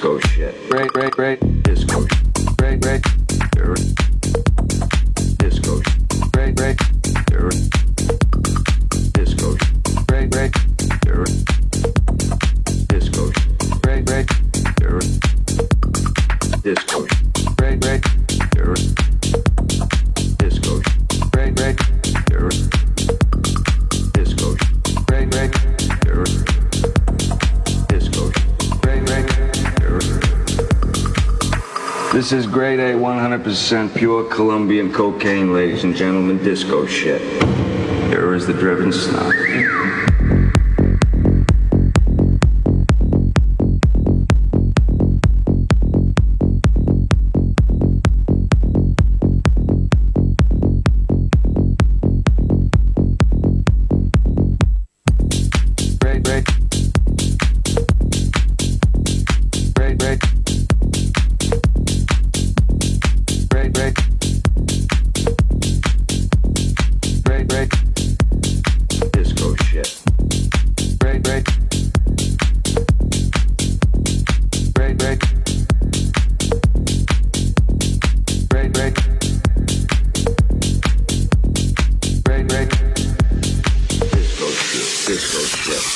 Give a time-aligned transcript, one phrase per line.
[0.00, 0.54] Go shit.
[33.30, 37.22] 100% pure Colombian cocaine, ladies and gentlemen, disco shit.
[38.08, 39.32] Here is the driven snob.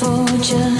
[0.00, 0.79] for just